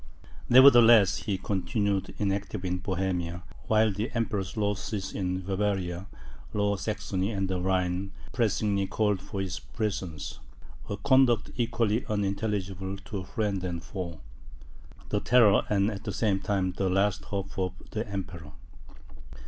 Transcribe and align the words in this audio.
Nevertheless, 0.49 1.17
he 1.25 1.37
continued 1.37 2.15
inactive 2.17 2.65
in 2.65 2.79
Bohemia, 2.79 3.43
while 3.67 3.91
the 3.91 4.09
Emperor's 4.15 4.57
losses 4.57 5.13
in 5.13 5.41
Bavaria, 5.41 6.07
Lower 6.55 6.79
Saxony, 6.79 7.29
and 7.29 7.47
the 7.47 7.61
Rhine, 7.61 8.11
pressingly 8.31 8.87
called 8.87 9.21
for 9.21 9.41
his 9.41 9.59
presence 9.59 10.39
a 10.89 10.97
conduct 10.97 11.51
equally 11.55 12.03
unintelligible 12.07 12.97
to 12.97 13.23
friend 13.25 13.63
and 13.63 13.83
foe 13.83 14.21
the 15.09 15.19
terror, 15.19 15.61
and, 15.69 15.91
at 15.91 16.03
the 16.03 16.11
same 16.11 16.39
time, 16.39 16.71
the 16.71 16.89
last 16.89 17.25
hope 17.25 17.55
of 17.59 17.73
the 17.91 18.07
Emperor. 18.09 18.53